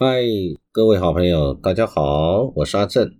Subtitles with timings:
[0.00, 0.22] 嗨，
[0.70, 3.12] 各位好朋友，大家好，我是阿正。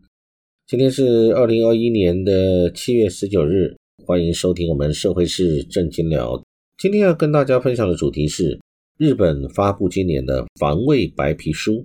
[0.65, 3.77] 今天是二零二一年的七月十九日，
[4.07, 6.41] 欢迎收听我们社会事正经聊。
[6.77, 8.61] 今天要跟大家分享的主题是
[8.97, 11.85] 日本发布今年的防卫白皮书，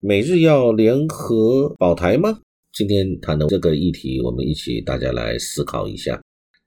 [0.00, 2.40] 美日要联合保台吗？
[2.72, 6.20] 今天谈的这个议题，我们一起大家来思考一下。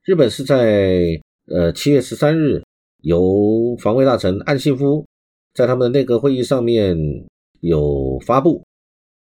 [0.05, 2.63] 日本是在呃七月十三日，
[3.01, 5.05] 由防卫大臣岸信夫
[5.53, 6.97] 在他们的内阁会议上面。
[7.61, 8.63] 有发布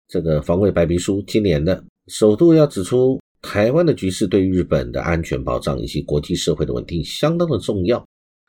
[0.08, 8.04] 这个防卫白皮书，今年的首度要指出台湾的局势对日本的安全保障以及国际社会的稳定相当的重要。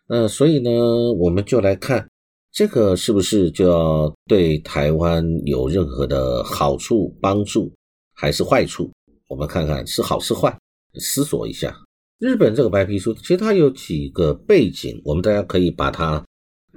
[0.07, 0.69] 那所以呢，
[1.13, 2.09] 我们就来看
[2.51, 7.71] 这个是不是就要对台湾有任何的好处、帮助
[8.13, 8.89] 还是坏处？
[9.27, 10.57] 我们看看是好是坏，
[10.95, 11.75] 思索一下。
[12.19, 16.25] 日本这个白皮书其实它有几个背景，我们大家可以把它。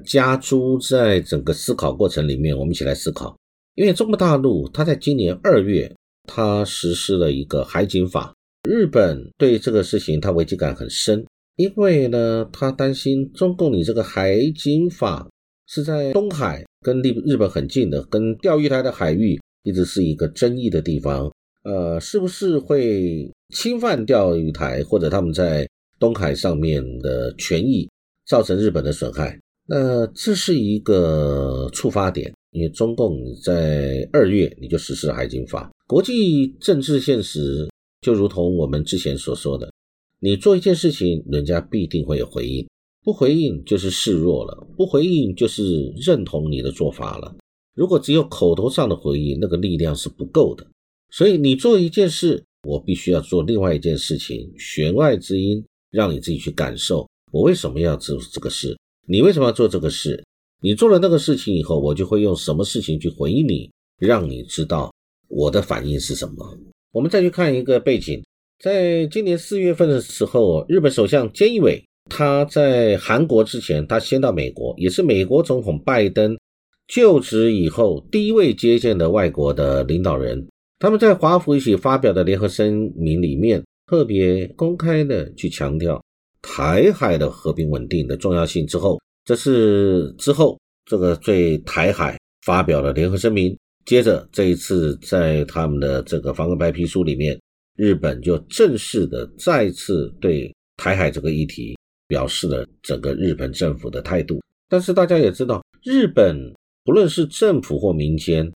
[0.05, 3.37] 加诸在整个思考过程里面，我们一起来思考。
[3.75, 8.35] 因为中国大陆，它在今年二月，它实施了一个海警法。
[8.69, 11.25] 日本对这个事情，它危机感很深，
[11.57, 15.29] 因为呢，他担心中共你这个海警法
[15.67, 21.33] 是在东海，跟日日本很近的，跟钓鱼台的海域一直是一个争议的地方。
[21.65, 27.89] 呃，是不是会侵犯钓鱼台或者他们在东海上面的权益，
[28.27, 29.39] 造成日本的损害？
[29.75, 35.73] 那这是一个触发点，因为中共在二月你就实施海警法。
[35.87, 37.67] 国际政治现实
[38.03, 39.73] 就如同我们之前所说的，
[40.21, 42.69] 你做一件事情，人家必定会有回应，
[43.03, 47.35] 不回应就是示弱了，不回应就是认同你的做法了。
[47.75, 50.67] 如果只有口头上的回应，那个力量是不够的。
[51.09, 58.77] 所以你做一件事，我必须要做另外一件事情，弦外之音，让你自己去感受我为什么要做这个事。
[59.07, 60.23] 你为什么要做这个事？
[60.61, 64.93] 你做了那个事情以后，我就会用什么事情去回应你，让你知道
[65.29, 66.59] 我的反应是什么。
[66.93, 68.23] 我们再去看一个背景，
[68.61, 76.39] 在今年四月份的时候，日本首相菅义伟他在韩国之前，他先到美国，也是美国总统拜登
[76.87, 80.47] 就职以后第一位接见的外国的领导人。
[80.79, 86.03] 他们在华府一起发表的联合声明里面，特别公开的去强调。
[86.43, 93.57] 台海的和平稳定的重要性之后，这是之后这个对台海发表了联合声明。
[93.85, 97.37] 接着这一次在他们的这个防卫白皮书里面，
[97.77, 101.77] 日本就正式的再次对台海这个议题
[102.07, 104.41] 表示了整个日本政府的态度。
[104.69, 106.53] 但是大家也知道，日本
[106.85, 108.53] 不论是政府或民间，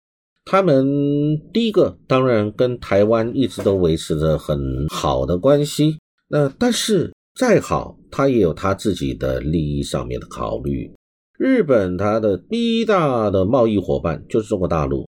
[0.44, 0.84] 他们
[1.55, 5.99] 第一个当然跟台湾一直都维持着很好的关系。
[6.28, 7.13] 那但是。
[7.34, 10.89] 再好，他也有他自己的利益上面的考虑。
[11.37, 15.05] 日本它的第一大的贸易伙伴就是中国大陆，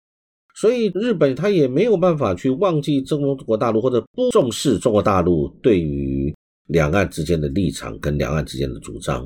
[0.57, 6.35] 所以日本他也没有办法去忘记中国大陆或者不重视中国大陆对于
[6.67, 9.25] 两岸之间的立场跟两岸之间的主张。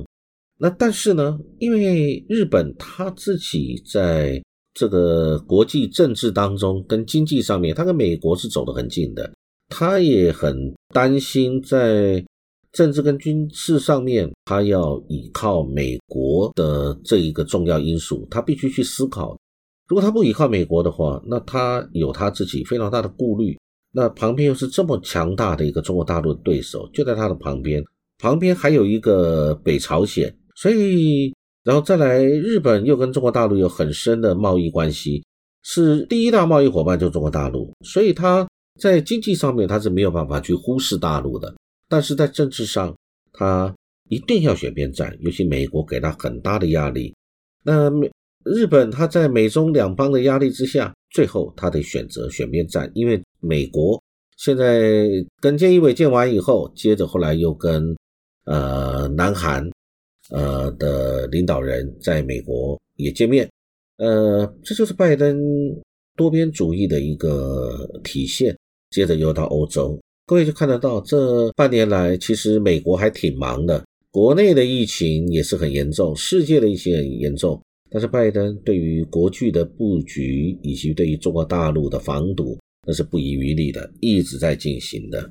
[0.59, 4.39] 那但是呢，因为日本他自己在
[4.75, 9.33] 这个国际政治当中跟经济上面，他跟美国是走得很近的，
[9.69, 10.55] 他也很
[10.93, 12.23] 担心在。
[12.71, 19.37] 政治跟军事上面，他要依靠美国的这一个重要因素，他必须去思考。
[19.87, 23.57] 如果他不依靠美国的话，那他有他自己非常大的顾虑。
[23.93, 27.83] 那旁边又是这么强大的一个中国大陆的对手，就在他的旁边，
[28.19, 31.33] 旁边还有一个北朝鲜，所以
[31.65, 35.21] 然后再来日本又跟中国大陆有很深的贸易关系，
[35.63, 38.47] 是第一大贸易伙伴就中国大陆，所以他
[38.79, 41.53] 在经济上面他是没有办法去忽视大陆的。
[41.91, 42.95] 但是在政治上，
[43.33, 43.75] 他
[44.07, 47.13] 一定要选边站，尤其美国给他很大的压力。
[47.63, 48.09] 那美
[48.45, 54.01] 日本他在美中两方的压力之下，最后他得选择选边站，因为美国
[54.37, 55.09] 现在
[55.41, 57.93] 跟菅义伟见完以后，接着后来又跟
[58.45, 59.69] 呃南韩
[60.29, 63.51] 呃的领导人在美国也见面，
[63.97, 65.37] 呃，这就是拜登
[66.15, 68.57] 多边主义的一个体现。
[68.91, 69.99] 接着又到欧洲。
[70.31, 77.61] 各位就看得到，这半年来其实美国还挺忙的，国内的疫情也是很严重，世界的疫情很严重。
[77.89, 82.57] 但是拜登对于国际的布局以及对于中国大陆的防堵，
[82.87, 85.29] 那是不遗余力的，一直在进行的。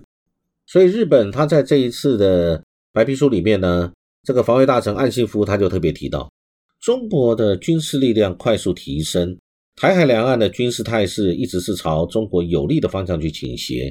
[0.66, 2.62] 所以日本他在这一次的
[2.92, 3.90] 白皮书里面呢，
[4.24, 6.30] 这个防卫大臣岸信夫他就特别提到，
[6.78, 9.34] 中国的军事力量快速提升，
[9.76, 13.90] 台海两岸的军事态势一直是朝中国有利的方向去倾斜。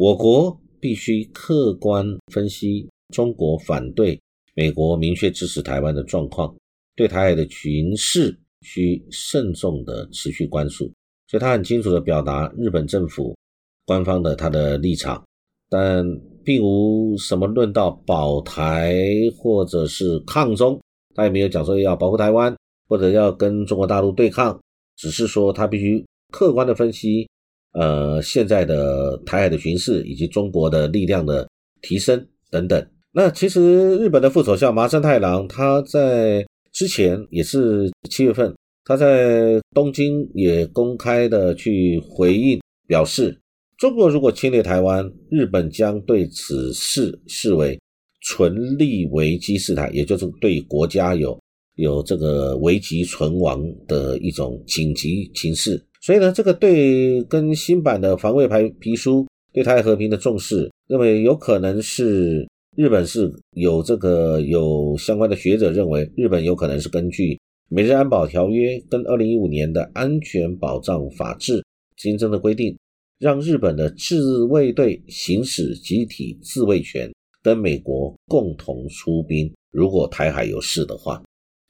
[0.00, 4.18] 我国必须客观分析中国反对
[4.54, 6.56] 美国明确支持台湾的状况，
[6.96, 10.90] 对台海的局势需慎重的持续关注。
[11.28, 13.36] 所以他很清楚的表达日本政府
[13.84, 15.22] 官方的他的立场，
[15.68, 16.02] 但
[16.42, 19.04] 并无什么论到保台
[19.36, 20.80] 或者是抗中，
[21.14, 22.56] 他也没有讲说要保护台湾
[22.88, 24.58] 或者要跟中国大陆对抗，
[24.96, 26.02] 只是说他必须
[26.32, 27.28] 客观的分析，
[27.72, 31.48] 呃，现在的台海的局势以及中国的力量的
[31.82, 32.84] 提升等等。
[33.12, 43.36] 那其实日本的副首相麻生太郎他在之前也是七月份，他在东京也公开的去回应表示，
[43.78, 47.78] 中国如果侵略台湾，日本将对此事视为
[48.22, 51.38] 存立危机事态，也就是对国家有
[51.76, 55.80] 有这个危急存亡的一种紧急情势。
[56.00, 62.48] 所以呢，这个对跟新版的防卫牌皮书对台和平的重视，认为有可能是。
[62.76, 67.34] 日本是有这个有相关的学者认为，日本有可能是根据
[67.68, 71.62] 《美日安保条约》跟二零一五年的安全保障法制
[71.96, 72.78] 新增的规定，
[73.18, 77.12] 让日本的自卫队行使集体自卫权，
[77.42, 79.52] 跟美国共同出兵。
[79.72, 81.20] 如果台海有事的话，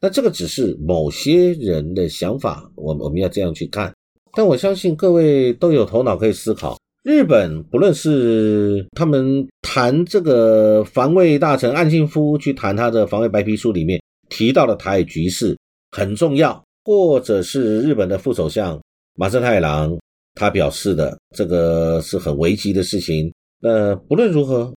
[0.03, 3.91] 那这个只是某些人的想法，我我们要这样去看。
[4.32, 6.79] 但我相信各位都有头脑可以思考。
[7.03, 13.99] 日本不论是他们谈这个防卫大臣岸信夫去谈他的防卫白皮书里面
[14.29, 15.56] 提到的台海局势
[15.93, 18.79] 很重要，或者是日本的副首相
[19.15, 19.99] 麻生太郎
[20.35, 23.32] 他表示的这个是很危急的事情。
[23.62, 24.73] 那不论如何，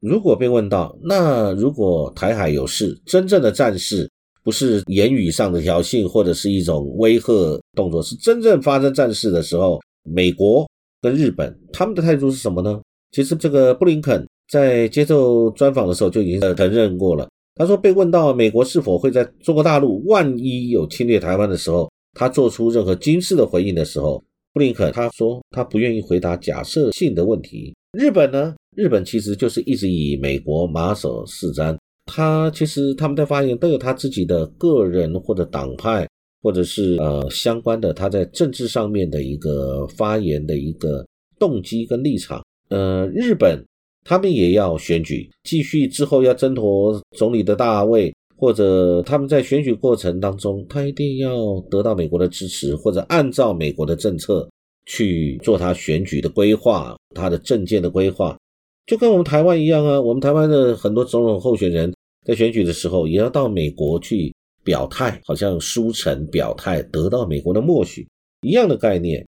[0.00, 4.08] 如果被问到，那如果台海有事，真正的战事
[4.44, 7.32] 不是言语上的挑衅或者是一种威吓
[7.72, 10.64] 动作，是真正发生战事的时候，美国。
[11.00, 12.80] 跟日本他们的态度是什么呢？
[13.10, 17.28] 其实这个布林肯在接受专访的时候就已经承认过了。
[17.56, 24.24] 他说被问到美国是否会在中国大陆万一有侵略台湾的时候，他做出任何军事的回应的时候，
[24.54, 27.74] 布林肯他说他不愿意回答假设性的问题。
[27.92, 28.54] 日本呢？
[28.74, 31.76] 日本其实就是一直以美国马首是瞻。
[32.06, 36.06] 他其实他们在发言都有他自己的个人或者党派。
[36.42, 41.02] 或者是呃相关的，他在政治上面的一个发言的一个
[41.38, 42.44] 动机跟立场。
[42.68, 43.64] 呃，日本
[44.04, 54.46] 他们也要选举，继续之后要争夺总理的大位，或者他们在选举过程当中，他一定要得到美国的支持，或者按照美国的政策
[54.84, 58.36] 去做他选举的规划，他的政见的规划，
[58.86, 60.00] 就跟我们台湾一样啊。
[60.00, 61.94] 我们台湾的很多总统候选人
[62.24, 64.34] 在选举的时候，也要到美国去。
[64.64, 68.08] 表态好像书成表态得到美国的默许
[68.40, 69.22] 一样的概念，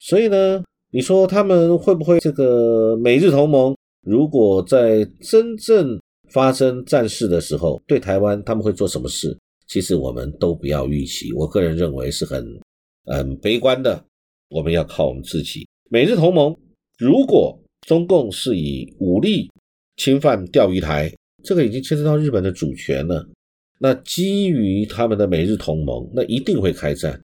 [0.00, 0.60] 所以呢，
[0.90, 3.76] 你说他们会不会这个美日同盟？
[4.04, 5.96] 如果在真正
[6.32, 9.38] 发生战事的时候，对台湾他们会做什么事？
[9.68, 12.44] 其实我们都不要预期，我个人认为是很
[13.06, 14.04] 很悲观的。
[14.48, 15.64] 我们要靠我们自己。
[15.90, 16.56] 美日同盟，
[16.98, 17.56] 如果
[17.86, 19.50] 中共是以武力
[19.96, 21.12] 侵犯钓鱼台，
[21.44, 23.26] 这个已经牵涉到日本的主权了。
[23.78, 27.20] 那基于他们的美日同盟，那一定会开战。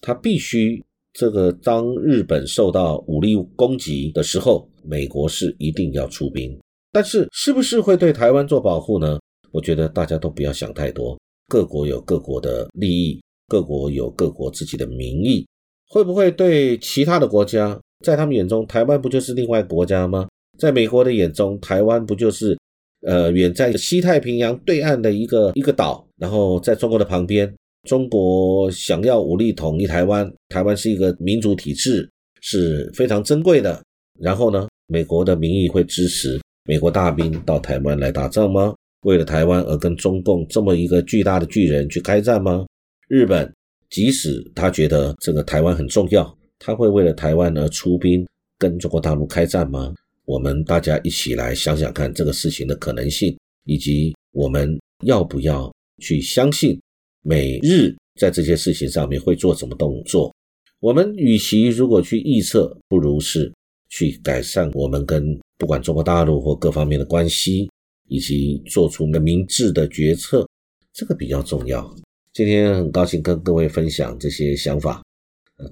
[0.00, 0.82] 他必须
[1.12, 6.58] 这个当日本受到武力攻击的时候，美国是一定要出兵。
[6.90, 9.18] 但是是不是会对台湾做保护呢？
[9.50, 11.18] 我觉得大家都不要想太多。
[11.48, 15.46] 各国有各国的利益，各国有各国自己的民意。
[15.88, 20.28] 会不会对其他的国家，在他们眼中，台湾不就是另外国家吗？
[20.58, 22.56] 在美国的眼中，台湾不就是？
[23.04, 32.08] 呃，远在西太平洋对岸的一个一个岛，然后在中国的旁边，中国想要武力统一台湾，台湾是一个民主体制，
[32.40, 33.82] 是非常珍贵的。
[34.20, 38.72] 然后呢，美国的民意会支持美国大兵到台湾来打仗吗？
[39.04, 42.64] 为了台湾而跟中共这么一个巨大的巨人去开战吗？
[43.08, 43.52] 日本
[43.90, 48.24] 即使他觉得这个台湾很重要，他会为了台湾而出兵
[48.56, 49.92] 跟中国大陆开战吗？
[50.24, 56.80] 我们大家一起来想想看这个事情的可能性，以及我们要不要去相信
[57.22, 60.32] 美日在这些事情上面会做什么动作？
[60.78, 63.52] 我们与其如果去预测，不如是
[63.90, 67.68] 去改善我们跟不管中国大陆或各方面的关系，
[68.06, 70.48] 以及做出明智的决策，
[70.92, 71.92] 这个比较重要。
[72.32, 75.02] 今天很高兴跟各位分享这些想法，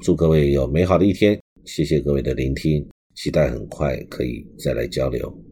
[0.01, 2.87] 祝各位有美好的一天，谢谢各位的聆听。
[3.17, 5.50] 期待很快可以再来交流。